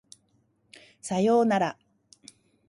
[0.99, 1.77] 左様なら